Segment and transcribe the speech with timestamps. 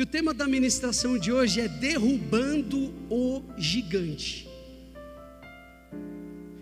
[0.00, 4.48] E o tema da ministração de hoje é derrubando o gigante.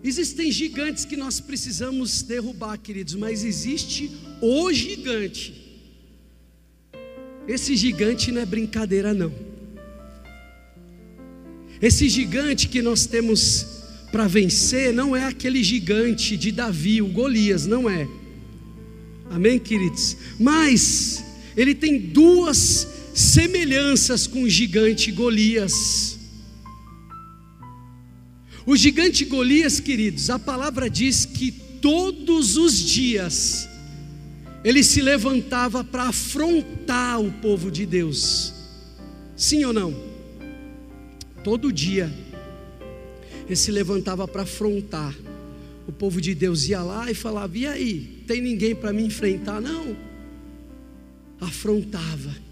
[0.03, 4.11] Existem gigantes que nós precisamos derrubar, queridos, mas existe
[4.43, 5.54] o gigante.
[7.46, 9.33] Esse gigante não é brincadeira, não.
[11.81, 17.66] Esse gigante que nós temos para vencer não é aquele gigante de Davi, o Golias,
[17.66, 18.09] não é.
[19.30, 20.16] Amém, queridos?
[20.41, 21.23] Mas
[21.57, 26.16] ele tem duas semelhanças com o gigante Golias.
[28.64, 33.68] O gigante Golias, queridos, a palavra diz que todos os dias
[34.62, 38.54] ele se levantava para afrontar o povo de Deus.
[39.37, 39.92] Sim ou não?
[41.42, 42.12] Todo dia
[43.46, 45.12] ele se levantava para afrontar.
[45.88, 49.60] O povo de Deus ia lá e falava: E aí, tem ninguém para me enfrentar?
[49.60, 49.96] Não.
[51.40, 52.48] Afrontava.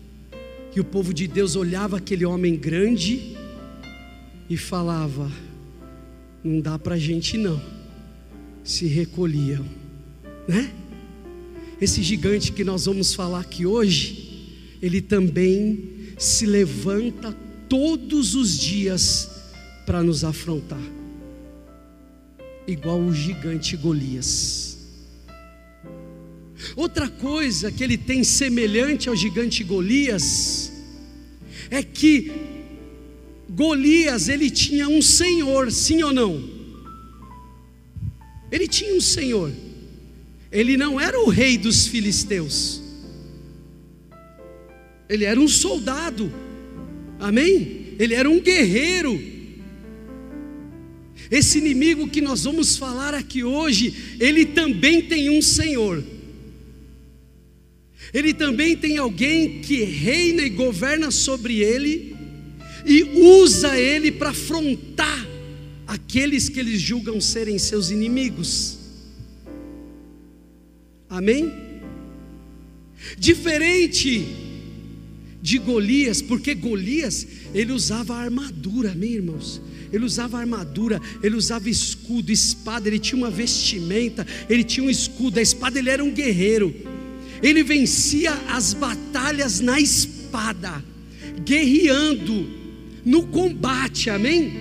[0.76, 3.34] E o povo de Deus olhava aquele homem grande
[4.48, 5.32] e falava:
[6.44, 7.58] não dá para a gente não.
[8.62, 9.64] Se recolhiam,
[10.46, 10.70] né?
[11.80, 17.34] Esse gigante que nós vamos falar aqui hoje, ele também se levanta
[17.70, 19.30] todos os dias
[19.86, 20.80] para nos afrontar,
[22.66, 24.75] igual o gigante Golias.
[26.74, 30.72] Outra coisa que ele tem semelhante ao gigante Golias
[31.70, 32.32] é que
[33.48, 36.56] Golias, ele tinha um senhor, sim ou não?
[38.50, 39.52] Ele tinha um senhor.
[40.50, 42.82] Ele não era o rei dos filisteus.
[45.08, 46.32] Ele era um soldado.
[47.18, 47.94] Amém?
[47.98, 49.20] Ele era um guerreiro.
[51.30, 56.02] Esse inimigo que nós vamos falar aqui hoje, ele também tem um senhor.
[58.12, 62.16] Ele também tem alguém que reina e governa sobre ele
[62.84, 65.26] e usa ele para afrontar
[65.86, 68.78] aqueles que eles julgam serem seus inimigos.
[71.08, 71.52] Amém?
[73.18, 74.26] Diferente
[75.40, 79.60] de Golias, porque Golias ele usava armadura, amém, irmãos?
[79.92, 85.38] Ele usava armadura, ele usava escudo, espada, ele tinha uma vestimenta, ele tinha um escudo,
[85.38, 86.74] a espada, ele era um guerreiro.
[87.42, 90.84] Ele vencia as batalhas na espada,
[91.44, 92.48] guerreando,
[93.04, 94.52] no combate, amém?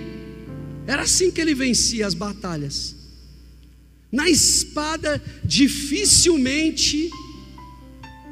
[0.86, 2.94] Era assim que ele vencia as batalhas.
[4.12, 7.10] Na espada, dificilmente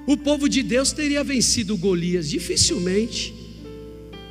[0.06, 3.34] o povo de Deus teria vencido Golias, dificilmente.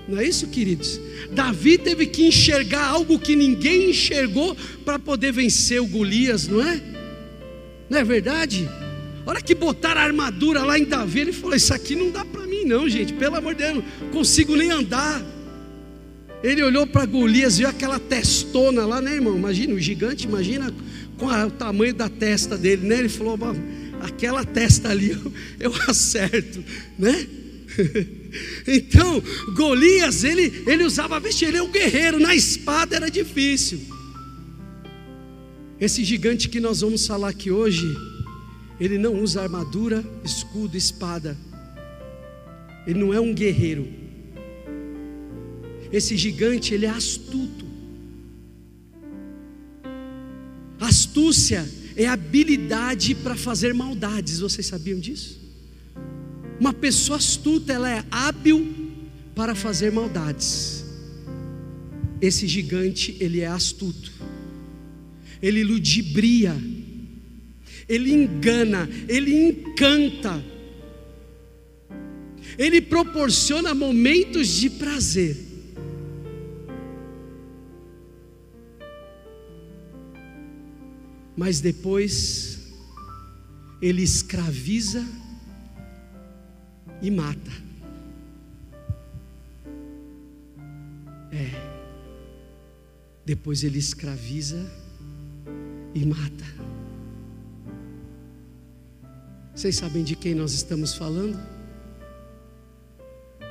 [0.07, 0.99] Não é isso, queridos?
[1.31, 6.81] Davi teve que enxergar algo que ninguém enxergou para poder vencer o Golias, não é?
[7.89, 8.69] Não é verdade?
[9.25, 12.25] A hora que botaram a armadura lá em Davi, ele falou: Isso aqui não dá
[12.25, 15.23] para mim, não, gente, pelo amor de Deus, não consigo nem andar.
[16.43, 19.37] Ele olhou para Golias, viu aquela testona lá, né, irmão?
[19.37, 20.73] Imagina, o gigante, imagina
[21.17, 22.99] com o tamanho da testa dele, né?
[22.99, 23.37] Ele falou:
[24.01, 25.33] aquela testa ali eu,
[25.71, 26.63] eu acerto,
[26.99, 27.27] né?
[28.67, 29.23] então,
[29.55, 33.79] Golias, ele, ele usava vestir, ele é um guerreiro, na espada era difícil.
[35.79, 37.85] Esse gigante que nós vamos falar aqui hoje,
[38.79, 41.37] ele não usa armadura, escudo, espada.
[42.85, 44.03] Ele não é um guerreiro
[45.93, 47.63] esse gigante, ele é astuto.
[50.79, 55.39] Astúcia é habilidade para fazer maldades, vocês sabiam disso?
[56.59, 58.75] Uma pessoa astuta, ela é hábil
[59.35, 60.83] para fazer maldades.
[62.19, 64.11] Esse gigante, ele é astuto.
[65.43, 66.59] Ele ludibria.
[67.87, 70.43] Ele engana, ele encanta.
[72.57, 75.53] Ele proporciona momentos de prazer
[81.35, 82.73] mas depois
[83.81, 85.05] ele escraviza
[87.01, 87.51] e mata.
[91.31, 91.73] É.
[93.25, 94.59] Depois ele escraviza
[95.93, 96.45] e mata.
[99.55, 101.39] Vocês sabem de quem nós estamos falando?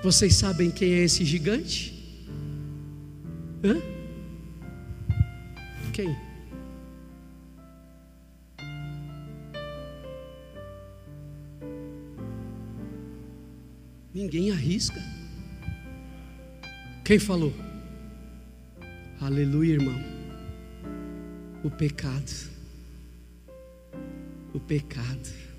[0.02, 2.26] Vocês sabem quem é esse gigante?
[3.62, 3.80] Hã?
[5.92, 6.16] Quem?
[14.12, 15.00] Ninguém arrisca.
[17.04, 17.54] Quem falou?
[19.20, 20.00] Aleluia, irmão.
[21.62, 22.50] O pecado.
[24.52, 25.51] O pecado.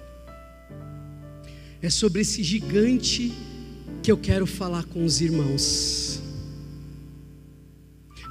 [1.83, 3.33] É sobre esse gigante
[4.01, 6.21] que eu quero falar com os irmãos.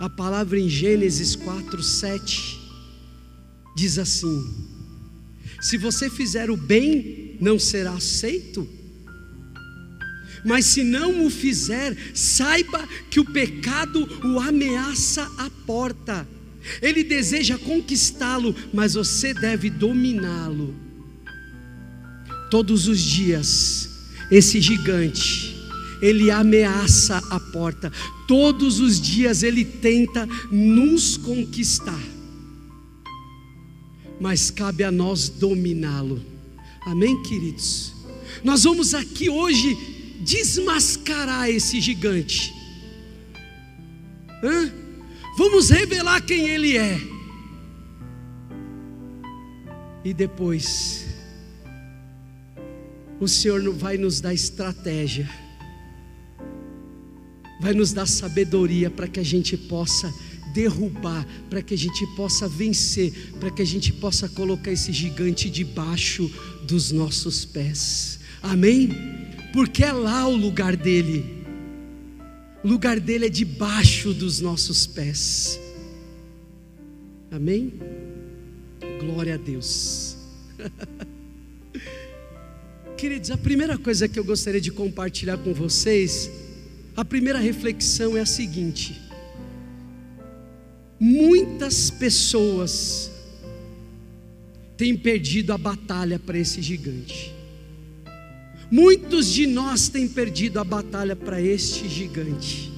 [0.01, 2.59] A palavra em Gênesis 4, 7
[3.77, 4.43] diz assim:
[5.61, 8.67] Se você fizer o bem, não será aceito.
[10.43, 16.27] Mas se não o fizer, saiba que o pecado o ameaça à porta.
[16.81, 20.75] Ele deseja conquistá-lo, mas você deve dominá-lo.
[22.53, 23.89] Todos os dias,
[24.31, 25.57] esse gigante,
[26.03, 27.91] ele ameaça a porta.
[28.29, 32.03] Todos os dias ele tenta nos conquistar.
[34.21, 36.23] Mas cabe a nós dominá-lo.
[36.83, 37.95] Amém, queridos?
[38.45, 39.75] Nós vamos aqui hoje
[40.21, 42.53] desmascarar esse gigante.
[44.45, 44.71] Hã?
[45.39, 47.01] Vamos revelar quem ele é.
[50.05, 51.12] E depois,
[53.23, 55.31] o Senhor vai nos dar estratégia,
[57.61, 60.13] vai nos dar sabedoria para que a gente possa
[60.53, 65.49] derrubar, para que a gente possa vencer, para que a gente possa colocar esse gigante
[65.49, 66.29] debaixo
[66.67, 68.19] dos nossos pés.
[68.43, 68.91] Amém?
[69.53, 71.45] Porque é lá o lugar dele.
[72.65, 75.61] O lugar dele é debaixo dos nossos pés.
[77.31, 77.73] Amém?
[79.01, 80.17] Glória a Deus.
[83.03, 86.31] Queridos, a primeira coisa que eu gostaria de compartilhar com vocês,
[86.97, 88.97] a primeira reflexão é a seguinte:
[91.01, 93.11] muitas pessoas
[94.77, 97.35] têm perdido a batalha para esse gigante.
[98.71, 102.71] Muitos de nós têm perdido a batalha para este gigante.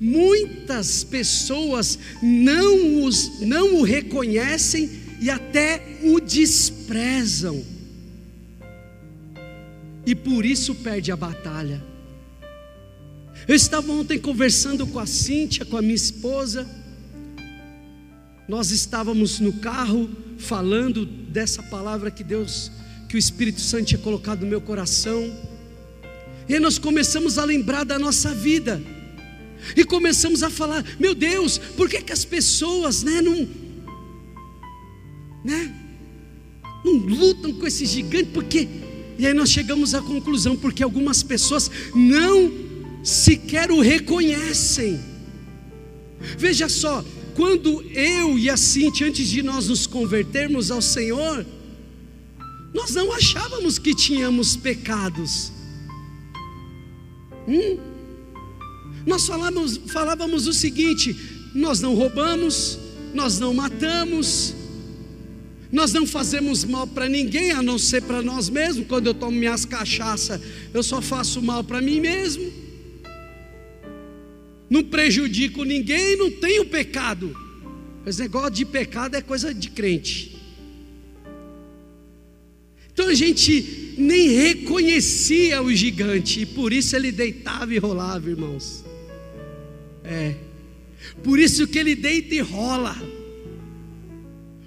[0.00, 7.75] Muitas pessoas não, os, não o reconhecem e até o desprezam.
[10.06, 11.82] E por isso perde a batalha.
[13.48, 16.66] Eu estava ontem conversando com a Cíntia, com a minha esposa.
[18.48, 20.08] Nós estávamos no carro
[20.38, 22.70] falando dessa palavra que Deus
[23.08, 25.32] que o Espírito Santo tinha colocado no meu coração.
[26.48, 28.80] E nós começamos a lembrar da nossa vida.
[29.76, 33.48] E começamos a falar: "Meu Deus, por que que as pessoas, né, não
[35.44, 35.74] né,
[36.84, 38.30] não lutam com esse gigante?
[38.30, 38.68] Porque
[39.18, 42.52] e aí nós chegamos à conclusão porque algumas pessoas não
[43.02, 45.00] sequer o reconhecem.
[46.36, 47.04] Veja só,
[47.34, 51.46] quando eu e a Cintia, antes de nós nos convertermos ao Senhor,
[52.74, 55.52] nós não achávamos que tínhamos pecados.
[57.46, 57.78] Hum?
[59.06, 61.16] Nós falávamos, falávamos o seguinte:
[61.54, 62.78] nós não roubamos,
[63.14, 64.55] nós não matamos,
[65.72, 68.86] nós não fazemos mal para ninguém a não ser para nós mesmos.
[68.86, 70.40] Quando eu tomo minhas cachaças,
[70.72, 72.52] eu só faço mal para mim mesmo.
[74.70, 77.36] Não prejudico ninguém, não tenho pecado.
[78.06, 80.36] Esse negócio de pecado é coisa de crente.
[82.92, 88.84] Então a gente nem reconhecia o gigante, e por isso ele deitava e rolava, irmãos.
[90.02, 90.34] É,
[91.22, 92.96] por isso que ele deita e rola,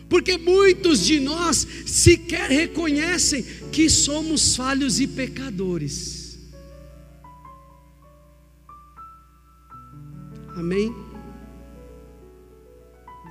[0.09, 6.39] porque muitos de nós sequer reconhecem que somos falhos e pecadores.
[10.55, 10.93] Amém?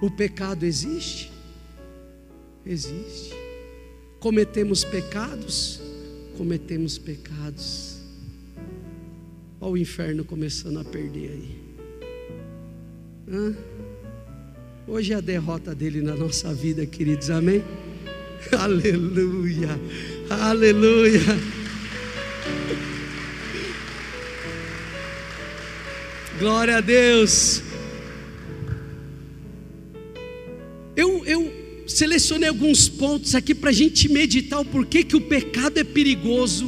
[0.00, 1.32] O pecado existe?
[2.64, 3.35] Existe.
[4.20, 5.80] Cometemos pecados?
[6.37, 7.99] Cometemos pecados.
[9.61, 11.68] Olha o inferno começando a perder aí.
[13.28, 13.56] Hã?
[14.90, 17.62] Hoje é a derrota dele na nossa vida, queridos, amém?
[18.59, 19.78] Aleluia,
[20.30, 21.21] aleluia.
[26.38, 27.62] Glória a Deus.
[30.97, 35.76] Eu, eu selecionei alguns pontos aqui para a gente meditar o porquê que o pecado
[35.76, 36.66] é perigoso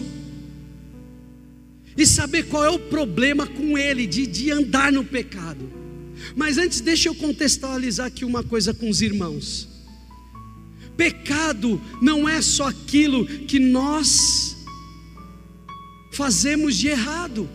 [1.96, 5.79] e saber qual é o problema com ele, de, de andar no pecado.
[6.36, 9.68] Mas antes, deixa eu contextualizar aqui uma coisa com os irmãos.
[10.96, 14.56] Pecado não é só aquilo que nós
[16.12, 17.48] fazemos de errado.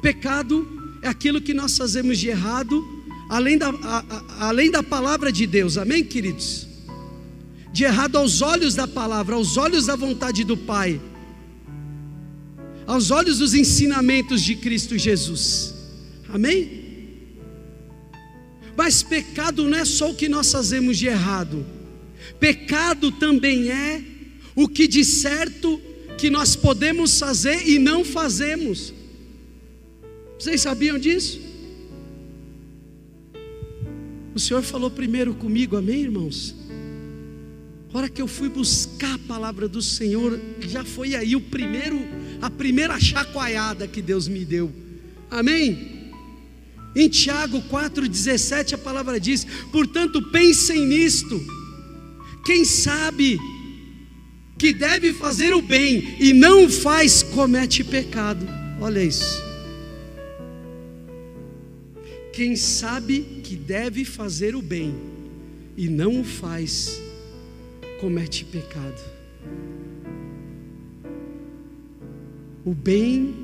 [0.00, 0.66] Pecado
[1.02, 5.46] é aquilo que nós fazemos de errado além da, a, a, além da palavra de
[5.46, 6.68] Deus, amém, queridos?
[7.72, 11.00] De errado aos olhos da palavra, aos olhos da vontade do Pai,
[12.86, 15.74] aos olhos dos ensinamentos de Cristo Jesus,
[16.28, 16.81] amém?
[18.76, 21.64] Mas pecado não é só o que nós fazemos de errado,
[22.40, 24.02] pecado também é
[24.54, 25.80] o que de certo
[26.18, 28.92] que nós podemos fazer e não fazemos.
[30.38, 31.40] Vocês sabiam disso?
[34.34, 36.54] O Senhor falou primeiro comigo, amém, irmãos?
[37.92, 42.00] A hora que eu fui buscar a palavra do Senhor, já foi aí o primeiro,
[42.40, 44.72] a primeira chacoalhada que Deus me deu.
[45.30, 46.01] Amém?
[46.94, 51.40] Em Tiago 4,17 a palavra diz: portanto, pensem nisto.
[52.44, 53.38] Quem sabe
[54.58, 58.46] que deve fazer o bem e não faz, comete pecado.
[58.80, 59.42] Olha isso.
[62.32, 64.94] Quem sabe que deve fazer o bem
[65.76, 67.00] e não o faz,
[68.00, 69.00] comete pecado.
[72.64, 73.34] O bem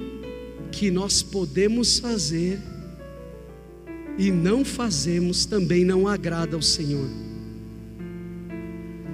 [0.71, 2.59] que nós podemos fazer
[4.19, 7.09] e não fazemos também não agrada ao Senhor.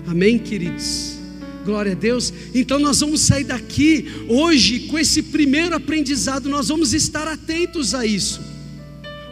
[0.06, 1.18] Amém, queridos?
[1.64, 2.32] Glória a Deus.
[2.54, 8.04] Então nós vamos sair daqui hoje com esse primeiro aprendizado, nós vamos estar atentos a
[8.04, 8.40] isso.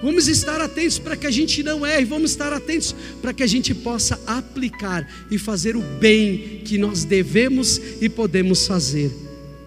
[0.02, 3.46] Vamos estar atentos para que a gente não erre, vamos estar atentos para que a
[3.46, 9.12] gente possa aplicar e fazer o bem que nós devemos e podemos fazer.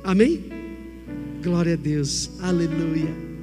[0.03, 0.43] Amém?
[1.41, 3.34] Glória a Deus, aleluia.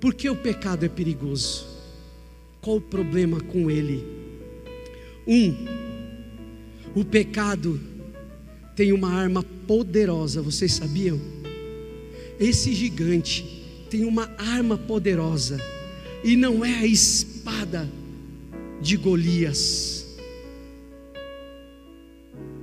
[0.00, 1.66] Por que o pecado é perigoso?
[2.60, 4.04] Qual o problema com ele?
[5.26, 5.54] Um,
[6.94, 7.80] o pecado
[8.76, 11.20] tem uma arma poderosa, vocês sabiam?
[12.38, 13.44] Esse gigante
[13.90, 15.60] tem uma arma poderosa,
[16.22, 17.88] e não é a espada
[18.80, 20.06] de Golias.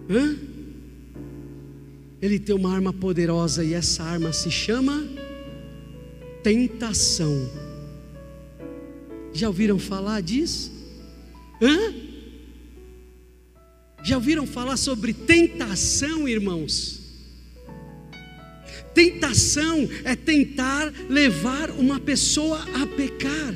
[0.09, 0.37] Hã?
[2.21, 5.07] Ele tem uma arma poderosa e essa arma se chama
[6.45, 7.49] tentação.
[9.33, 10.71] Já ouviram falar disso?
[11.59, 11.91] Hã?
[14.03, 17.01] Já ouviram falar sobre tentação, irmãos?
[18.93, 23.55] Tentação é tentar levar uma pessoa a pecar.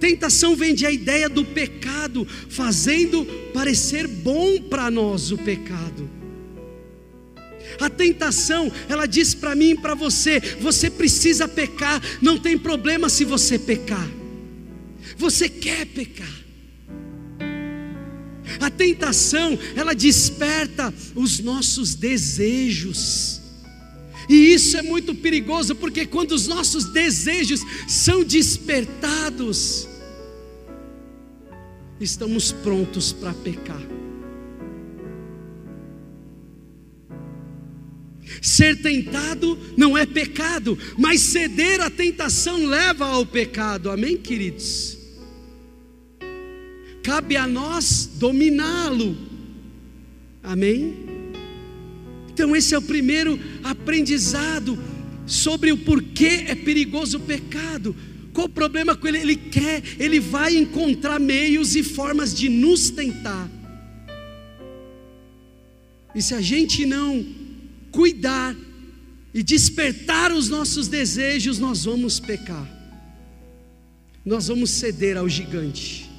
[0.00, 6.19] Tentação vem de a ideia do pecado, fazendo parecer bom para nós o pecado.
[7.78, 13.08] A tentação, ela diz para mim e para você: você precisa pecar, não tem problema
[13.08, 14.08] se você pecar.
[15.16, 16.40] Você quer pecar.
[18.60, 23.40] A tentação, ela desperta os nossos desejos.
[24.28, 29.88] E isso é muito perigoso, porque quando os nossos desejos são despertados,
[32.00, 33.82] estamos prontos para pecar.
[38.40, 45.00] Ser tentado não é pecado, mas ceder à tentação leva ao pecado, amém, queridos?
[47.02, 49.16] cabe a nós dominá-lo.
[50.42, 50.94] Amém?
[52.32, 54.78] Então, esse é o primeiro aprendizado
[55.26, 57.94] sobre o porquê é perigoso o pecado.
[58.32, 59.18] Qual o problema com ele?
[59.18, 63.50] Ele quer, ele vai encontrar meios e formas de nos tentar.
[66.14, 67.26] E se a gente não
[67.90, 68.56] cuidar
[69.32, 72.68] e despertar os nossos desejos, nós vamos pecar.
[74.24, 76.10] Nós vamos ceder ao gigante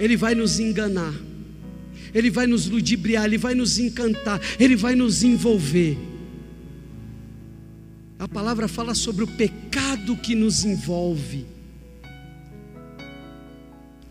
[0.00, 1.14] ele vai nos enganar,
[2.14, 5.98] ele vai nos ludibriar, ele vai nos encantar, ele vai nos envolver.
[8.18, 11.44] A palavra fala sobre o pecado que nos envolve.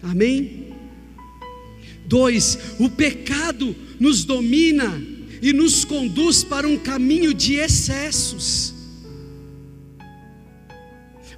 [0.03, 0.67] Amém?
[2.05, 5.01] Dois, o pecado nos domina
[5.41, 8.74] e nos conduz para um caminho de excessos.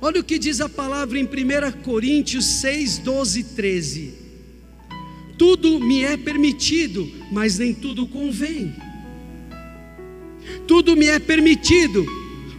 [0.02, 4.22] Olha o que diz a palavra em 1 Coríntios 6, 12 e 13
[5.42, 8.76] tudo me é permitido, mas nem tudo convém.
[10.68, 12.06] Tudo me é permitido,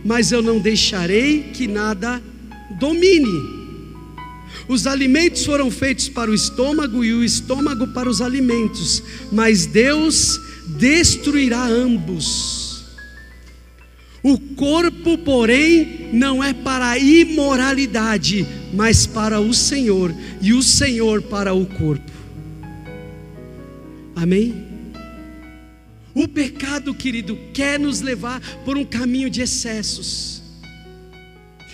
[0.05, 2.21] mas eu não deixarei que nada
[2.81, 3.63] domine.
[4.67, 10.41] Os alimentos foram feitos para o estômago e o estômago para os alimentos, mas Deus
[10.79, 12.85] destruirá ambos.
[14.23, 21.23] O corpo, porém, não é para a imoralidade, mas para o Senhor, e o Senhor
[21.23, 22.13] para o corpo.
[24.15, 24.69] Amém?
[26.15, 30.43] O pecado, querido, quer nos levar por um caminho de excessos,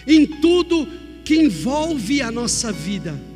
[0.07, 0.89] em tudo
[1.25, 3.28] que envolve a nossa vida.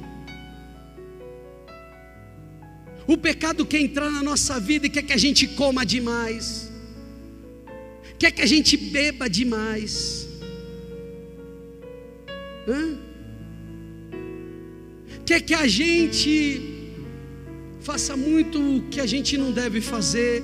[3.06, 6.70] O pecado quer entrar na nossa vida e quer que a gente coma demais,
[8.18, 10.28] quer que a gente beba demais,
[12.68, 12.96] Hã?
[15.26, 16.72] quer que a gente
[17.80, 20.42] faça muito o que a gente não deve fazer,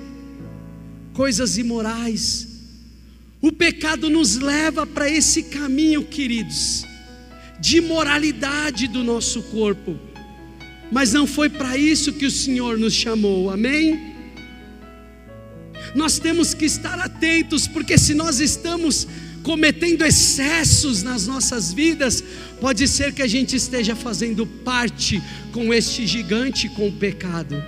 [1.13, 2.49] coisas imorais.
[3.41, 6.85] O pecado nos leva para esse caminho, queridos,
[7.61, 10.08] de moralidade do nosso corpo.
[10.91, 14.15] Mas não foi para isso que o Senhor nos chamou, amém?
[15.95, 19.07] Nós temos que estar atentos, porque se nós estamos
[19.43, 22.23] cometendo excessos nas nossas vidas,
[22.61, 27.63] pode ser que a gente esteja fazendo parte com este gigante, com o pecado.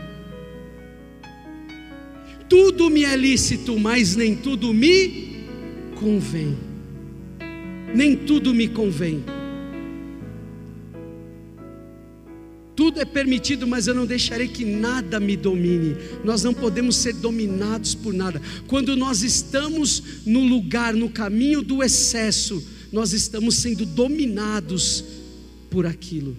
[2.49, 5.47] Tudo me é lícito, mas nem tudo me
[5.95, 6.59] convém.
[7.95, 9.25] Nem tudo me convém.
[12.90, 15.94] Tudo é permitido, mas eu não deixarei que nada me domine.
[16.25, 18.42] Nós não podemos ser dominados por nada.
[18.66, 25.04] Quando nós estamos no lugar, no caminho do excesso, nós estamos sendo dominados
[25.70, 26.37] por aquilo.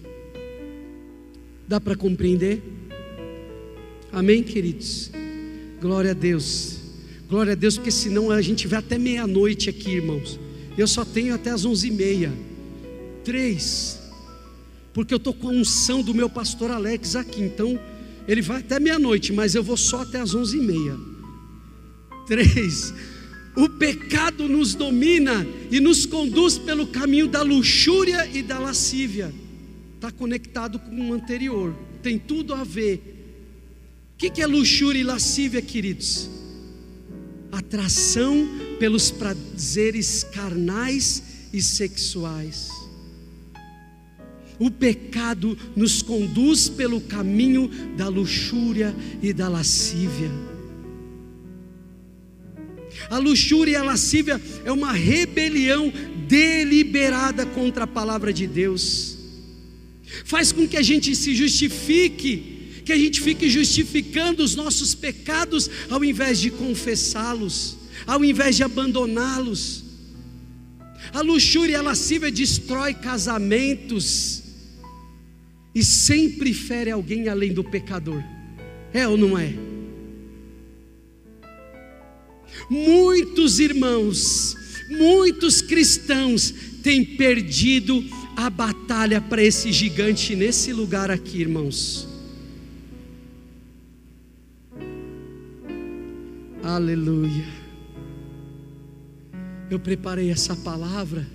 [1.69, 2.61] Dá para compreender?
[4.11, 5.09] Amém, queridos?
[5.79, 6.79] Glória a Deus.
[7.29, 10.37] Glória a Deus, porque senão a gente vai até meia-noite aqui, irmãos.
[10.77, 12.33] Eu só tenho até as onze e meia.
[13.23, 14.00] Três
[14.93, 17.41] porque eu estou com a unção do meu pastor Alex aqui.
[17.41, 17.79] Então,
[18.27, 20.97] ele vai até meia-noite, mas eu vou só até as onze e meia.
[22.27, 22.93] Três,
[23.55, 29.33] o pecado nos domina e nos conduz pelo caminho da luxúria e da lascívia.
[29.95, 33.17] Está conectado com o anterior, tem tudo a ver.
[34.13, 36.29] O que é luxúria e lascívia, queridos?
[37.51, 38.47] Atração
[38.79, 42.80] pelos prazeres carnais e sexuais.
[44.61, 50.29] O pecado nos conduz pelo caminho da luxúria e da lascívia.
[53.09, 55.91] A luxúria e a lascívia é uma rebelião
[56.27, 59.17] deliberada contra a palavra de Deus.
[60.25, 65.71] Faz com que a gente se justifique, que a gente fique justificando os nossos pecados
[65.89, 69.85] ao invés de confessá-los, ao invés de abandoná-los.
[71.11, 74.40] A luxúria e a lascívia destrói casamentos
[75.73, 78.21] e sempre fere alguém além do pecador.
[78.93, 79.53] É ou não é?
[82.69, 84.55] Muitos irmãos,
[84.89, 86.51] muitos cristãos
[86.83, 88.03] têm perdido
[88.35, 92.07] a batalha para esse gigante nesse lugar aqui, irmãos.
[96.63, 97.61] Aleluia.
[99.69, 101.27] Eu preparei essa palavra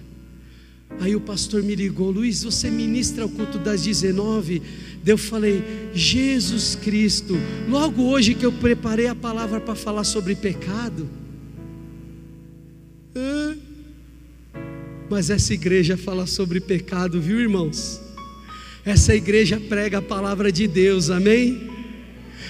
[0.98, 4.62] Aí o pastor me ligou, Luiz, você ministra o culto das 19?
[5.04, 5.62] Eu falei,
[5.94, 7.34] Jesus Cristo,
[7.68, 11.08] logo hoje que eu preparei a palavra para falar sobre pecado.
[15.08, 18.00] Mas essa igreja fala sobre pecado, viu irmãos?
[18.84, 21.70] Essa igreja prega a palavra de Deus, amém?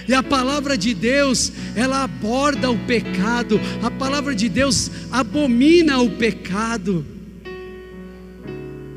[0.07, 6.11] E a palavra de Deus, ela aborda o pecado, a palavra de Deus abomina o
[6.11, 7.05] pecado.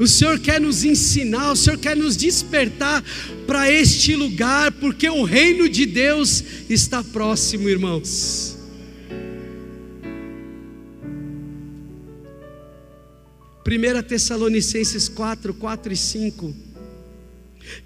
[0.00, 3.04] O Senhor quer nos ensinar, o Senhor quer nos despertar
[3.46, 8.56] para este lugar, porque o reino de Deus está próximo, irmãos.
[13.62, 16.54] Primeira Tessalonicenses 4, 4 e 5.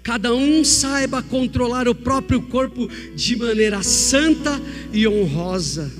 [0.01, 4.57] Cada um saiba controlar o próprio corpo de maneira santa
[4.93, 5.91] e honrosa,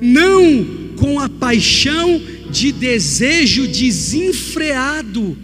[0.00, 5.36] não com a paixão de desejo desenfreado,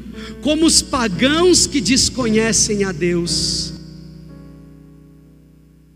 [0.43, 3.73] como os pagãos que desconhecem a Deus.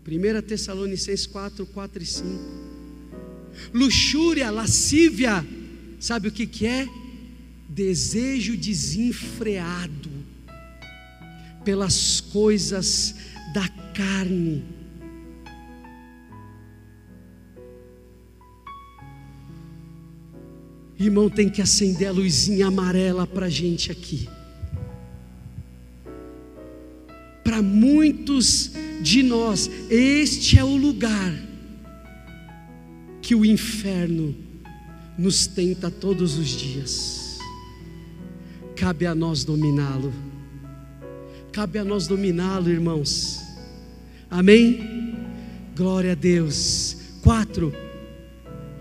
[0.05, 2.27] 1 Tessalonicenses 4, 4 e 5.
[3.73, 5.45] Luxúria, lascívia,
[5.99, 6.87] sabe o que, que é?
[7.69, 10.11] Desejo desenfreado
[11.63, 13.15] pelas coisas
[13.53, 14.82] da carne
[21.03, 24.29] Irmão, tem que acender a luzinha amarela para a gente aqui.
[27.43, 31.33] Para muitos de nós, este é o lugar
[33.21, 34.33] que o inferno
[35.17, 37.37] nos tenta todos os dias.
[38.73, 40.13] Cabe a nós dominá-lo.
[41.51, 43.41] Cabe a nós dominá-lo, irmãos.
[44.31, 45.15] Amém?
[45.75, 46.97] Glória a Deus.
[47.21, 47.73] Quatro.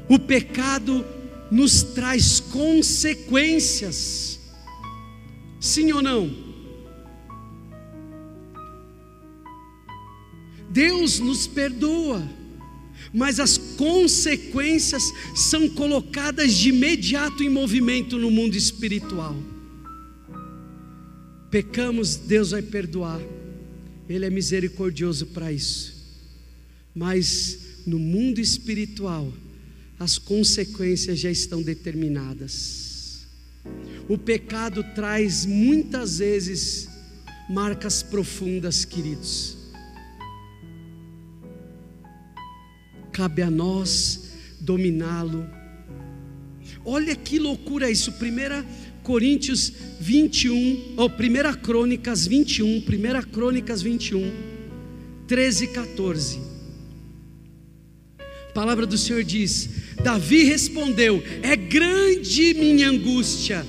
[0.08, 1.04] O pecado
[1.52, 4.40] nos traz consequências.
[5.60, 6.34] Sim ou não?
[10.70, 12.26] Deus nos perdoa,
[13.12, 19.36] mas as consequências são colocadas de imediato em movimento no mundo espiritual.
[21.50, 23.20] Pecamos, Deus vai perdoar.
[24.08, 25.92] Ele é misericordioso para isso.
[26.94, 29.30] Mas no mundo espiritual,
[30.02, 33.24] as consequências já estão determinadas.
[34.08, 36.88] O pecado traz muitas vezes
[37.48, 39.56] marcas profundas, queridos.
[43.12, 45.48] Cabe a nós dominá-lo.
[46.84, 52.82] Olha que loucura isso, 1 Coríntios 21, ou 1 Crônicas 21, 1
[53.30, 54.32] Crônicas 21,
[55.28, 56.40] 13 e 14.
[58.18, 63.64] A palavra do Senhor diz: Davi respondeu: É grande minha angústia,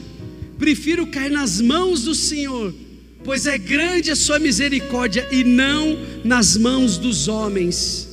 [0.58, 2.74] prefiro cair nas mãos do Senhor,
[3.24, 8.10] pois é grande a sua misericórdia e não nas mãos dos homens.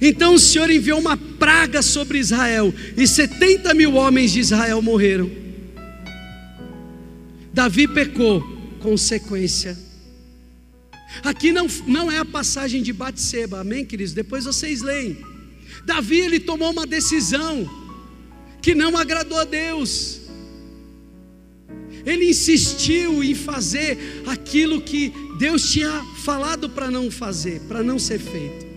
[0.00, 5.30] Então o Senhor enviou uma praga sobre Israel, e 70 mil homens de Israel morreram.
[7.52, 8.42] Davi pecou,
[8.80, 9.78] consequência.
[11.22, 14.14] Aqui não, não é a passagem de Batseba, amém, queridos?
[14.14, 15.31] Depois vocês leem.
[15.84, 17.68] Davi ele tomou uma decisão
[18.60, 20.20] que não agradou a Deus.
[22.04, 28.18] Ele insistiu em fazer aquilo que Deus tinha falado para não fazer, para não ser
[28.18, 28.72] feito.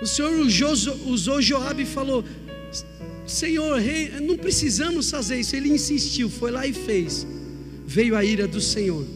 [0.00, 0.32] O Senhor
[1.06, 2.24] usou Joabe e falou:
[3.26, 5.54] Senhor, rei, não precisamos fazer isso.
[5.54, 7.26] Ele insistiu, foi lá e fez.
[7.86, 9.06] Veio a ira do Senhor.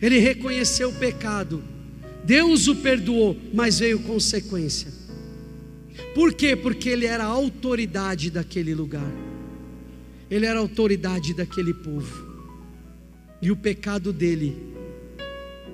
[0.00, 1.62] Ele reconheceu o pecado.
[2.24, 4.92] Deus o perdoou, mas veio consequência.
[6.14, 6.54] Por quê?
[6.54, 9.10] Porque ele era a autoridade daquele lugar.
[10.30, 12.30] Ele era a autoridade daquele povo.
[13.40, 14.56] E o pecado dele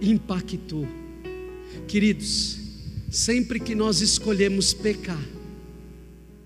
[0.01, 0.87] impactou.
[1.87, 2.59] Queridos,
[3.11, 5.23] Sempre que nós escolhemos pecar,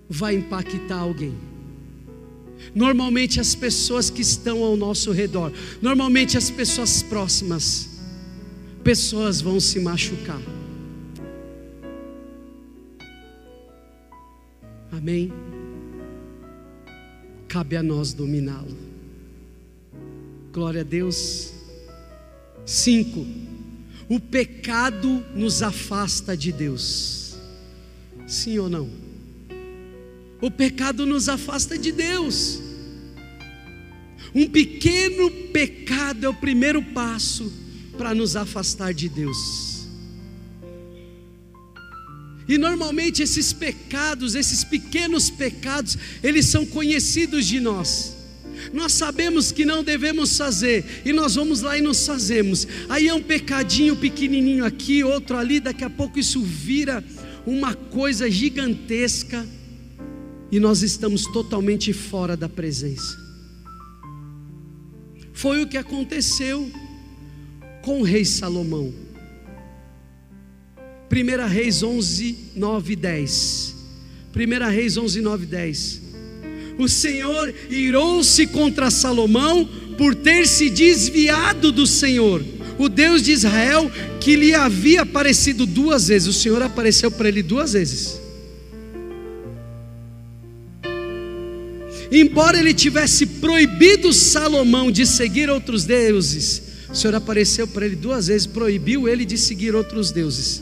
[0.09, 1.35] vai impactar alguém.
[2.73, 7.89] Normalmente as pessoas que estão ao nosso redor, normalmente as pessoas próximas,
[8.83, 10.41] pessoas vão se machucar.
[14.91, 15.31] Amém?
[17.47, 18.77] Cabe a nós dominá-lo.
[20.51, 21.53] Glória a Deus.
[22.65, 23.25] Cinco
[24.09, 27.35] o pecado nos afasta de Deus.
[28.27, 28.89] Sim ou não?
[30.41, 32.61] O pecado nos afasta de Deus.
[34.35, 37.62] Um pequeno pecado é o primeiro passo
[37.97, 39.87] para nos afastar de Deus.
[42.47, 48.13] E normalmente esses pecados, esses pequenos pecados, eles são conhecidos de nós
[48.71, 52.67] nós sabemos que não devemos fazer, e nós vamos lá e nos fazemos.
[52.87, 57.03] Aí é um pecadinho pequenininho aqui, outro ali, daqui a pouco isso vira
[57.45, 59.45] uma coisa gigantesca,
[60.51, 63.21] e nós estamos totalmente fora da presença.
[65.33, 66.71] Foi o que aconteceu
[67.83, 68.91] com o rei Salomão.
[71.11, 73.75] 1 Reis 11, 9 e 10.
[74.35, 76.03] 1 Reis 11, 9 e 10
[76.77, 79.67] o Senhor irou-se contra Salomão
[79.97, 82.43] por ter se desviado do Senhor,
[82.79, 86.27] o Deus de Israel, que lhe havia aparecido duas vezes.
[86.27, 88.19] O Senhor apareceu para ele duas vezes.
[92.11, 96.62] Embora ele tivesse proibido Salomão de seguir outros deuses,
[96.93, 100.61] o Senhor apareceu para ele duas vezes, proibiu ele de seguir outros deuses.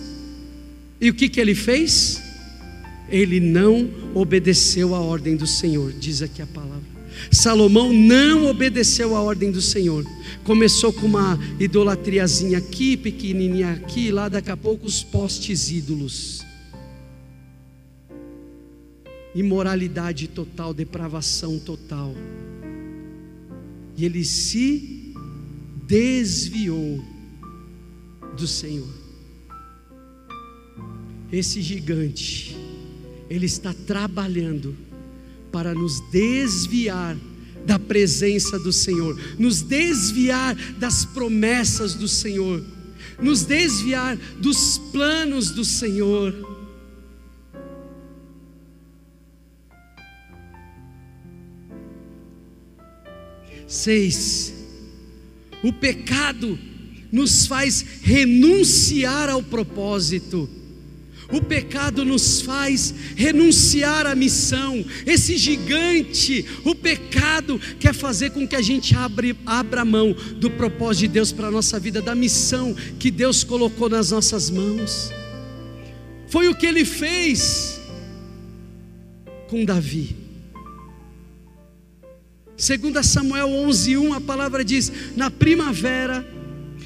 [1.00, 2.32] E o que, que ele fez?
[3.12, 6.89] ele não obedeceu à ordem do Senhor, diz aqui a palavra.
[7.30, 10.06] Salomão não obedeceu à ordem do Senhor.
[10.44, 16.41] Começou com uma idolatriazinha aqui, pequenininha aqui, lá daqui a pouco os postes ídolos.
[19.36, 22.15] Imoralidade total, depravação total.
[23.98, 25.01] E ele se
[25.92, 27.04] desviou
[28.38, 28.88] do Senhor.
[31.30, 32.56] Esse gigante
[33.30, 34.74] ele está trabalhando
[35.52, 37.18] para nos desviar
[37.66, 42.64] da presença do Senhor, nos desviar das promessas do Senhor,
[43.22, 46.34] nos desviar dos planos do Senhor.
[53.68, 54.51] Seis,
[55.63, 56.58] o pecado
[57.12, 60.50] nos faz renunciar ao propósito.
[61.32, 64.84] O pecado nos faz renunciar à missão.
[65.06, 71.02] Esse gigante, o pecado, quer fazer com que a gente abre, abra mão do propósito
[71.02, 75.10] de Deus para a nossa vida, da missão que Deus colocou nas nossas mãos.
[76.28, 77.80] Foi o que ele fez
[79.47, 80.21] com Davi.
[82.58, 86.26] Segundo Samuel 11:1, a palavra diz: "Na primavera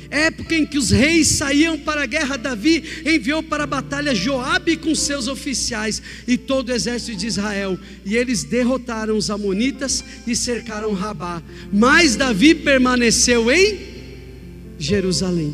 [0.10, 4.78] época em que os reis saíam para a guerra, Davi enviou para a batalha Joabe
[4.78, 10.36] com seus oficiais e todo o exército de Israel, e eles derrotaram os amonitas e
[10.36, 11.41] cercaram Rabá.
[11.71, 13.80] Mas Davi permaneceu em
[14.78, 15.54] Jerusalém.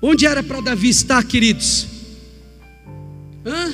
[0.00, 1.86] Onde era para Davi estar, queridos?
[3.46, 3.72] Hã?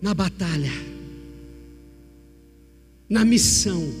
[0.00, 0.72] Na batalha,
[3.08, 3.92] na missão.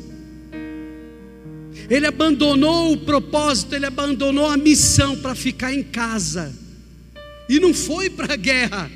[1.88, 6.54] Ele abandonou o propósito, ele abandonou a missão para ficar em casa.
[7.48, 8.90] E não foi para a guerra.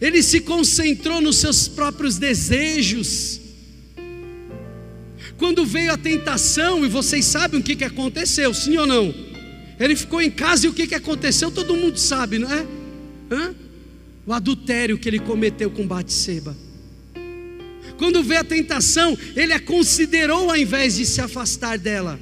[0.00, 3.40] Ele se concentrou nos seus próprios desejos.
[5.36, 9.12] Quando veio a tentação, e vocês sabem o que, que aconteceu, sim ou não?
[9.78, 12.66] Ele ficou em casa e o que, que aconteceu, todo mundo sabe, não é?
[13.30, 13.54] Hã?
[14.26, 16.56] O adultério que ele cometeu com Batseba.
[17.96, 22.18] Quando veio a tentação, ele a considerou ao invés de se afastar dela.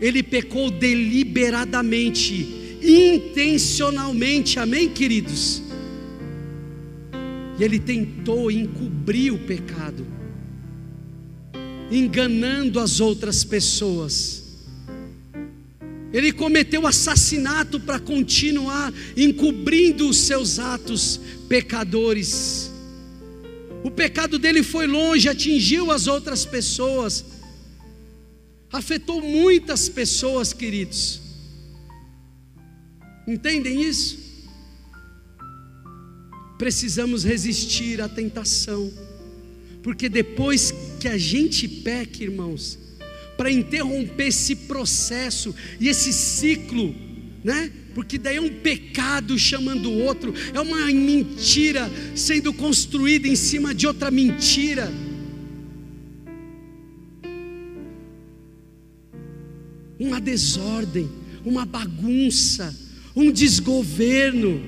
[0.00, 5.62] Ele pecou deliberadamente, intencionalmente, amém, queridos?
[7.58, 10.14] E ele tentou encobrir o pecado
[11.90, 14.42] enganando as outras pessoas.
[16.12, 22.70] Ele cometeu assassinato para continuar encobrindo os seus atos pecadores.
[23.84, 27.24] O pecado dele foi longe, atingiu as outras pessoas,
[28.72, 31.20] afetou muitas pessoas, queridos.
[33.28, 34.18] Entendem isso?
[36.58, 38.90] Precisamos resistir à tentação
[39.84, 42.78] porque depois que a gente peca, irmãos,
[43.36, 46.94] para interromper esse processo e esse ciclo,
[47.44, 47.70] né?
[47.94, 53.74] Porque daí é um pecado chamando o outro, é uma mentira sendo construída em cima
[53.74, 54.90] de outra mentira.
[60.00, 61.08] Uma desordem,
[61.44, 62.74] uma bagunça,
[63.14, 64.60] um desgoverno.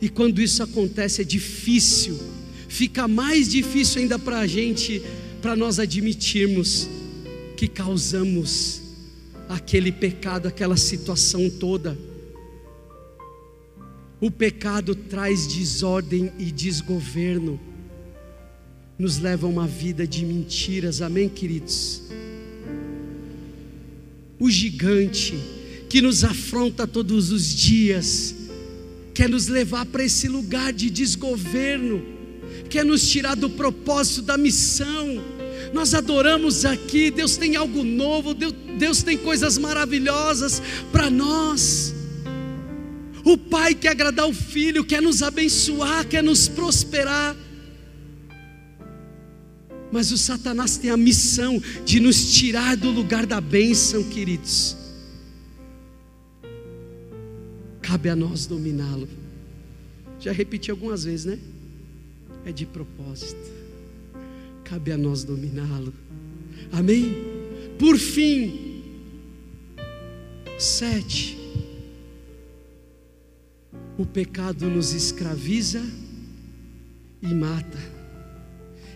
[0.00, 2.18] E quando isso acontece é difícil
[2.76, 5.02] fica mais difícil ainda para a gente,
[5.40, 6.86] para nós admitirmos
[7.56, 8.82] que causamos
[9.48, 11.96] aquele pecado, aquela situação toda.
[14.20, 17.60] O pecado traz desordem e desgoverno,
[18.98, 22.02] nos leva a uma vida de mentiras, amém, queridos?
[24.38, 25.34] O gigante
[25.88, 28.34] que nos afronta todos os dias,
[29.14, 32.02] quer nos levar para esse lugar de desgoverno,
[32.68, 35.35] quer nos tirar do propósito da missão.
[35.72, 41.94] Nós adoramos aqui, Deus tem algo novo, Deus, Deus tem coisas maravilhosas para nós.
[43.24, 47.36] O Pai quer agradar o Filho, quer nos abençoar, quer nos prosperar.
[49.90, 54.76] Mas o Satanás tem a missão de nos tirar do lugar da bênção, queridos.
[57.82, 59.08] Cabe a nós dominá-lo.
[60.20, 61.38] Já repeti algumas vezes, né?
[62.46, 63.55] é de propósito.
[64.68, 65.94] Cabe a nós dominá-lo.
[66.72, 67.14] Amém?
[67.78, 68.82] Por fim,
[70.58, 71.38] sete.
[73.96, 75.82] O pecado nos escraviza
[77.22, 77.78] e mata.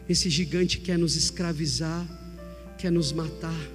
[0.08, 2.04] Esse gigante quer nos escravizar,
[2.76, 3.70] quer nos matar.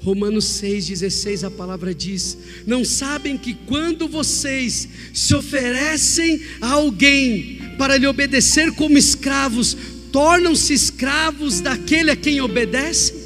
[0.00, 2.36] Romanos 6,16 a palavra diz:
[2.66, 9.76] Não sabem que quando vocês se oferecem a alguém para lhe obedecer como escravos,
[10.12, 13.16] tornam-se escravos daquele a quem obedecem?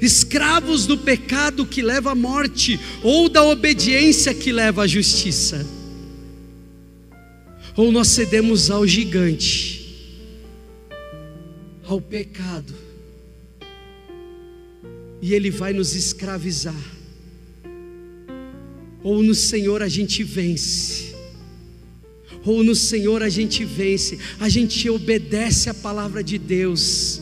[0.00, 5.66] Escravos do pecado que leva à morte, ou da obediência que leva à justiça?
[7.76, 10.14] Ou nós cedemos ao gigante,
[11.84, 12.74] ao pecado,
[15.20, 16.74] e ele vai nos escravizar.
[19.02, 21.07] Ou no Senhor a gente vence.
[22.44, 27.20] Ou no Senhor a gente vence, a gente obedece a palavra de Deus.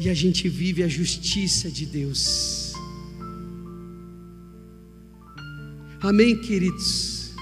[0.00, 2.72] E a gente vive a justiça de Deus.
[6.00, 7.32] Amém, queridos?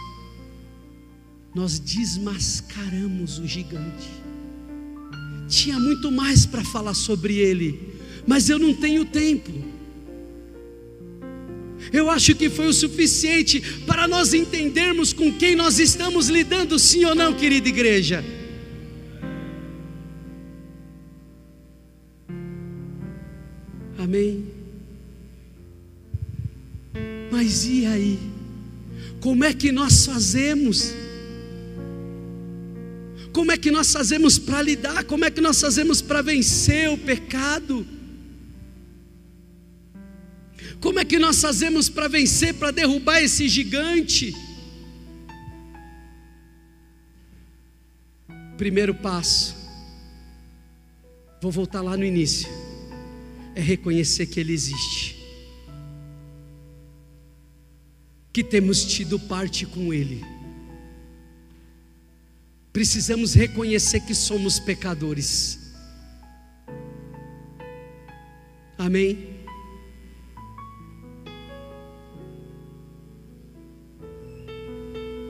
[1.55, 4.27] Nós desmascaramos o gigante
[5.49, 7.95] tinha muito mais para falar sobre ele,
[8.27, 9.53] mas eu não tenho tempo.
[11.93, 17.05] Eu acho que foi o suficiente para nós entendermos com quem nós estamos lidando, sim
[17.05, 18.25] ou não, querida igreja.
[23.99, 24.47] Amém.
[27.31, 28.19] Mas e aí?
[29.21, 30.95] Como é que nós fazemos?
[33.33, 35.05] Como é que nós fazemos para lidar?
[35.05, 37.87] Como é que nós fazemos para vencer o pecado?
[40.81, 44.35] Como é que nós fazemos para vencer, para derrubar esse gigante?
[48.57, 49.55] Primeiro passo,
[51.43, 52.49] vou voltar lá no início,
[53.55, 55.17] é reconhecer que Ele existe,
[58.33, 60.25] que temos tido parte com Ele.
[62.73, 65.75] Precisamos reconhecer que somos pecadores.
[68.79, 69.36] Amém?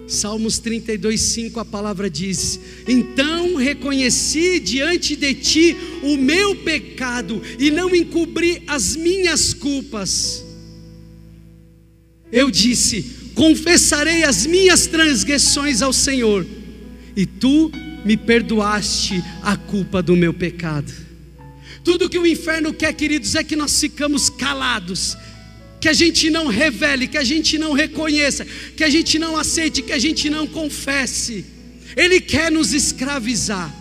[0.06, 7.70] Salmos 32, 5 a palavra diz: Então reconheci diante de ti o meu pecado e
[7.70, 10.44] não encobri as minhas culpas.
[12.30, 16.46] Eu disse: Confessarei as minhas transgressões ao Senhor,
[17.16, 17.70] e tu
[18.04, 20.92] me perdoaste a culpa do meu pecado.
[21.82, 25.16] Tudo que o inferno quer, queridos, é que nós ficamos calados,
[25.80, 28.44] que a gente não revele, que a gente não reconheça,
[28.76, 31.44] que a gente não aceite, que a gente não confesse.
[31.96, 33.74] Ele quer nos escravizar.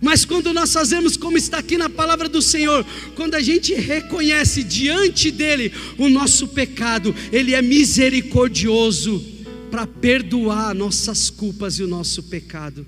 [0.00, 4.62] Mas quando nós fazemos como está aqui na palavra do Senhor, quando a gente reconhece
[4.62, 9.22] diante dele o nosso pecado, ele é misericordioso
[9.70, 12.86] para perdoar nossas culpas e o nosso pecado.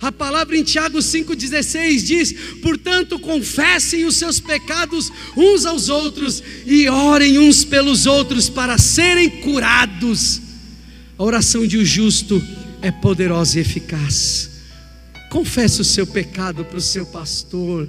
[0.00, 6.88] A palavra em Tiago 5,16 diz: Portanto, confessem os seus pecados uns aos outros e
[6.88, 10.40] orem uns pelos outros para serem curados.
[11.18, 12.42] A oração de um justo
[12.80, 14.50] é poderosa e eficaz.
[15.30, 17.88] Confesse o seu pecado para o seu pastor.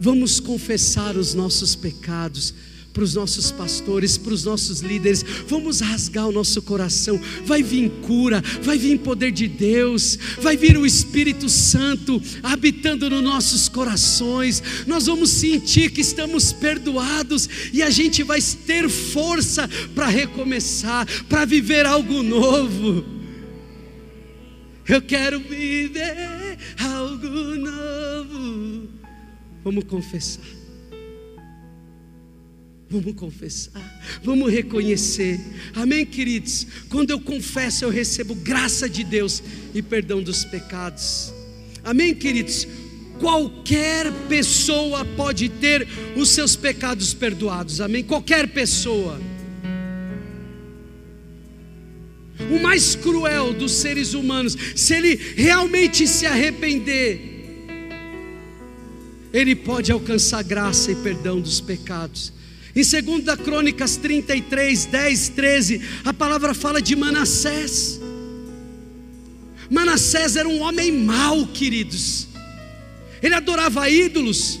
[0.00, 2.54] Vamos confessar os nossos pecados
[2.98, 5.24] para os nossos pastores, para os nossos líderes.
[5.46, 7.20] Vamos rasgar o nosso coração.
[7.44, 13.22] Vai vir cura, vai vir poder de Deus, vai vir o Espírito Santo habitando nos
[13.22, 14.60] nossos corações.
[14.84, 21.44] Nós vamos sentir que estamos perdoados e a gente vai ter força para recomeçar, para
[21.44, 23.04] viver algo novo.
[24.88, 28.88] Eu quero viver algo novo.
[29.62, 30.57] Vamos confessar.
[32.90, 35.38] Vamos confessar, vamos reconhecer,
[35.74, 36.66] amém, queridos?
[36.88, 39.42] Quando eu confesso, eu recebo graça de Deus
[39.74, 41.30] e perdão dos pecados,
[41.84, 42.66] amém, queridos?
[43.20, 48.02] Qualquer pessoa pode ter os seus pecados perdoados, amém?
[48.02, 49.20] Qualquer pessoa.
[52.50, 57.20] O mais cruel dos seres humanos, se ele realmente se arrepender,
[59.30, 62.37] ele pode alcançar graça e perdão dos pecados.
[62.74, 68.00] Em 2 Crônicas 33, 10, 13, a palavra fala de Manassés.
[69.70, 72.28] Manassés era um homem mau, queridos.
[73.22, 74.60] Ele adorava ídolos.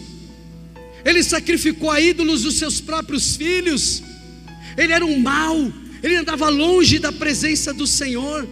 [1.04, 4.02] Ele sacrificou a ídolos os seus próprios filhos.
[4.76, 5.72] Ele era um mau.
[6.02, 8.48] Ele andava longe da presença do Senhor.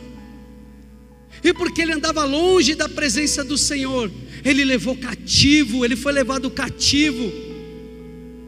[1.42, 4.10] E porque ele andava longe da presença do Senhor,
[4.44, 7.45] ele levou cativo, ele foi levado cativo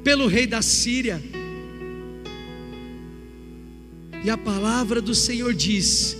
[0.03, 1.23] pelo rei da Síria.
[4.25, 6.17] E a palavra do Senhor diz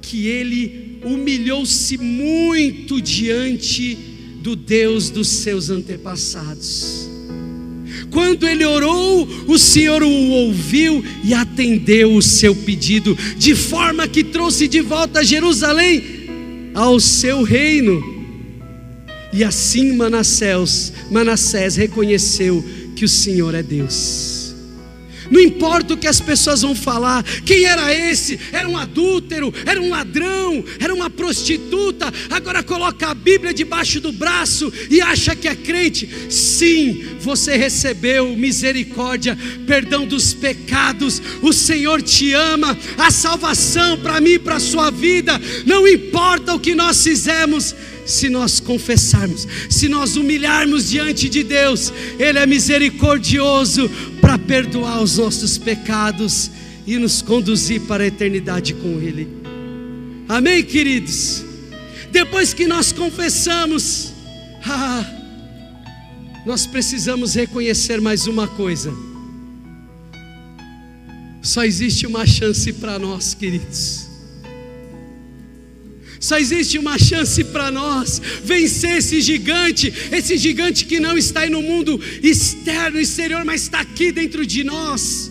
[0.00, 3.96] que ele humilhou-se muito diante
[4.42, 7.08] do Deus dos seus antepassados.
[8.10, 14.24] Quando ele orou, o Senhor o ouviu e atendeu o seu pedido, de forma que
[14.24, 16.02] trouxe de volta Jerusalém
[16.74, 18.02] ao seu reino.
[19.32, 22.64] E assim Manassés, Manassés reconheceu
[23.00, 24.54] que o Senhor é Deus.
[25.30, 28.38] Não importa o que as pessoas vão falar, quem era esse?
[28.52, 32.12] Era um adúltero, era um ladrão, era uma prostituta.
[32.28, 36.10] Agora coloca a Bíblia debaixo do braço e acha que é crente.
[36.28, 41.22] Sim, você recebeu misericórdia, perdão dos pecados.
[41.40, 45.40] O Senhor te ama, a salvação para mim, para a sua vida.
[45.64, 47.74] Não importa o que nós fizemos,
[48.10, 53.88] se nós confessarmos, se nós humilharmos diante de Deus, Ele é misericordioso
[54.20, 56.50] para perdoar os nossos pecados
[56.86, 59.28] e nos conduzir para a eternidade com Ele.
[60.28, 61.44] Amém, queridos?
[62.10, 64.12] Depois que nós confessamos,
[64.66, 65.04] ah,
[66.44, 68.92] nós precisamos reconhecer mais uma coisa.
[71.42, 74.09] Só existe uma chance para nós, queridos
[76.20, 81.50] só existe uma chance para nós vencer esse gigante, esse gigante que não está aí
[81.50, 85.30] no mundo externo, exterior, mas está aqui dentro de nós.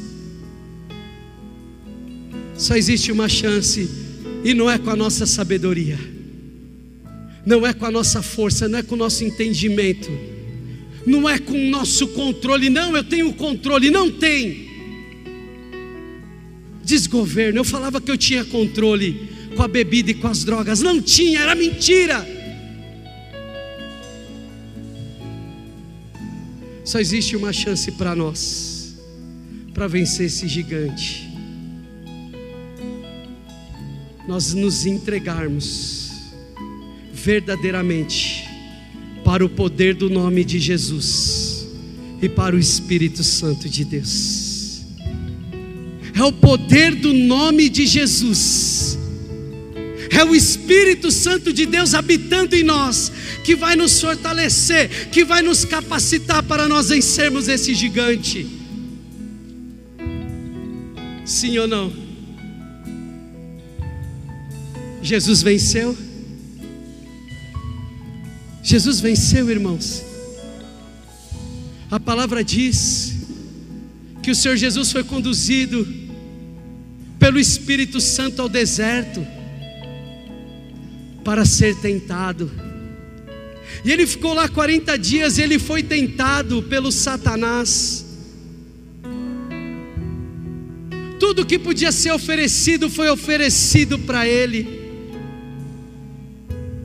[2.58, 3.88] Só existe uma chance,
[4.44, 6.00] e não é com a nossa sabedoria,
[7.46, 10.10] não é com a nossa força, não é com o nosso entendimento,
[11.06, 12.68] não é com o nosso controle.
[12.68, 14.68] Não, eu tenho controle, não tem.
[16.84, 21.02] Desgoverno, eu falava que eu tinha controle com a bebida e com as drogas, não
[21.02, 22.26] tinha, era mentira.
[26.86, 28.96] Só existe uma chance para nós,
[29.74, 31.30] para vencer esse gigante
[34.30, 36.12] nós nos entregarmos
[37.12, 38.48] verdadeiramente
[39.26, 41.68] para o poder do nome de Jesus
[42.22, 44.84] e para o Espírito Santo de Deus.
[46.16, 48.99] É o poder do nome de Jesus,
[50.10, 53.12] é o Espírito Santo de Deus habitando em nós,
[53.44, 58.48] que vai nos fortalecer, que vai nos capacitar para nós vencermos esse gigante.
[61.24, 61.94] Sim ou não?
[65.02, 65.96] Jesus venceu.
[68.64, 70.04] Jesus venceu, irmãos.
[71.90, 73.14] A palavra diz
[74.22, 75.88] que o Senhor Jesus foi conduzido
[77.18, 79.26] pelo Espírito Santo ao deserto
[81.24, 82.52] para ser tentado.
[83.84, 88.06] E ele ficou lá 40 dias e ele foi tentado pelo Satanás.
[91.20, 94.80] Tudo que podia ser oferecido foi oferecido para ele.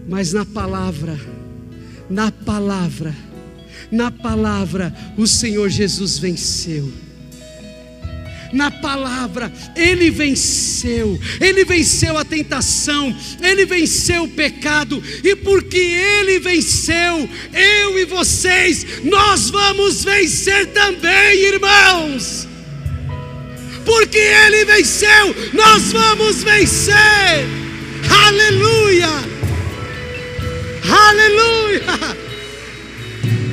[0.08, 1.18] Mas na palavra,
[2.10, 3.14] na palavra,
[3.90, 6.92] na palavra, o Senhor Jesus venceu.
[8.54, 16.38] Na palavra, Ele venceu, Ele venceu a tentação, Ele venceu o pecado, e porque Ele
[16.38, 22.46] venceu, eu e vocês, nós vamos vencer também, irmãos.
[23.84, 27.44] Porque Ele venceu, nós vamos vencer,
[28.08, 29.34] aleluia.
[30.86, 32.23] Aleluia!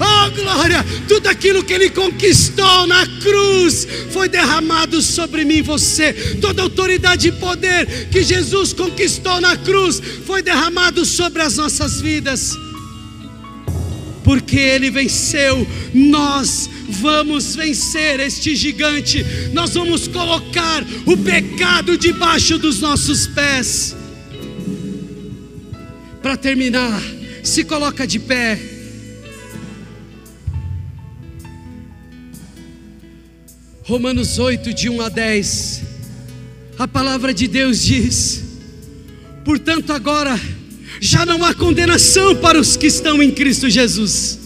[0.04, 0.84] Oh glória!
[1.08, 6.12] Tudo aquilo que Ele conquistou na cruz foi derramado sobre mim e você.
[6.42, 12.58] Toda autoridade e poder que Jesus conquistou na cruz foi derramado sobre as nossas vidas.
[14.24, 19.24] Porque Ele venceu, nós vamos vencer este gigante.
[19.54, 23.96] Nós vamos colocar o pecado debaixo dos nossos pés.
[26.24, 27.00] Para terminar,
[27.44, 28.81] se coloca de pé.
[33.92, 35.82] Romanos 8, de 1 a 10.
[36.80, 38.42] A palavra de Deus diz:
[39.44, 40.40] Portanto, agora
[41.02, 44.40] já não há condenação para os que estão em Cristo Jesus.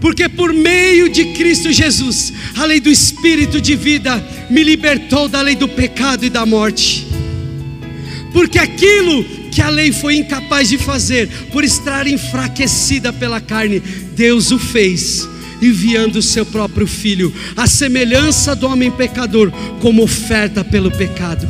[0.00, 4.20] Porque por meio de Cristo Jesus, a lei do Espírito de vida
[4.50, 7.06] me libertou da lei do pecado e da morte.
[8.32, 9.22] Porque aquilo
[9.52, 15.28] que a lei foi incapaz de fazer, por estar enfraquecida pela carne, Deus o fez,
[15.60, 21.48] enviando o seu próprio filho, a semelhança do homem pecador, como oferta pelo pecado.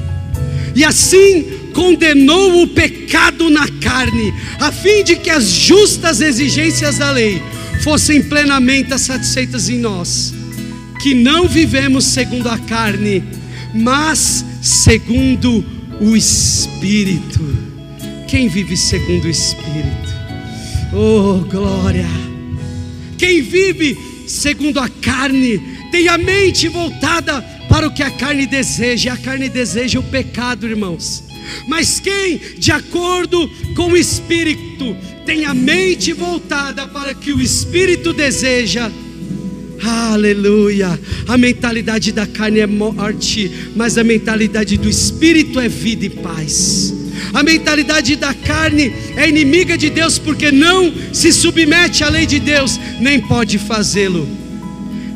[0.74, 7.10] E assim condenou o pecado na carne, a fim de que as justas exigências da
[7.10, 7.42] lei
[7.82, 10.34] fossem plenamente satisfeitas em nós,
[11.00, 13.22] que não vivemos segundo a carne,
[13.74, 15.64] mas segundo
[16.00, 17.40] o Espírito.
[18.26, 20.14] Quem vive segundo o Espírito?
[20.92, 22.35] Oh, glória!
[23.18, 23.96] Quem vive
[24.26, 25.60] segundo a carne
[25.90, 30.02] tem a mente voltada para o que a carne deseja, e a carne deseja o
[30.02, 31.24] pecado, irmãos.
[31.68, 37.40] Mas quem, de acordo com o Espírito, tem a mente voltada para o que o
[37.40, 38.90] Espírito deseja,
[39.82, 40.98] Aleluia.
[41.28, 46.95] A mentalidade da carne é morte, mas a mentalidade do espírito é vida e paz.
[47.36, 52.40] A mentalidade da carne é inimiga de Deus porque não se submete à lei de
[52.40, 54.26] Deus, nem pode fazê-lo.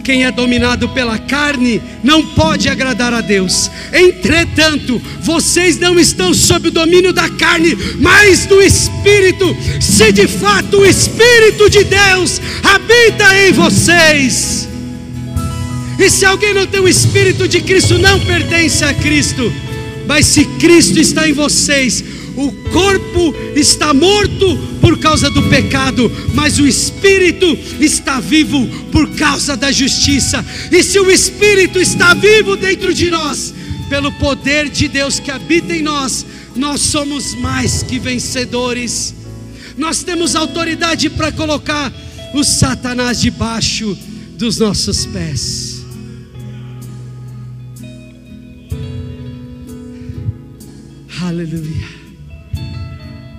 [0.04, 3.70] Quem é dominado pela carne não pode agradar a Deus.
[3.90, 9.56] Entretanto, vocês não estão sob o domínio da carne, mas do Espírito.
[9.80, 14.68] Se de fato o Espírito de Deus habita em vocês.
[15.98, 19.50] E se alguém não tem o Espírito de Cristo, não pertence a Cristo.
[20.10, 22.02] Mas se Cristo está em vocês,
[22.36, 29.56] o corpo está morto por causa do pecado, mas o espírito está vivo por causa
[29.56, 30.44] da justiça.
[30.72, 33.54] E se o espírito está vivo dentro de nós,
[33.88, 39.14] pelo poder de Deus que habita em nós, nós somos mais que vencedores.
[39.78, 41.92] Nós temos autoridade para colocar
[42.34, 43.96] o Satanás debaixo
[44.36, 45.69] dos nossos pés.
[51.40, 51.99] Aleluia.